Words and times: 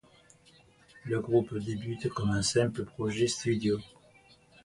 Le 1.03 1.19
groupe 1.19 1.55
débute 1.59 2.09
comme 2.09 2.31
un 2.31 2.41
simple 2.41 2.85
projet 2.85 3.27
studio. 3.27 3.77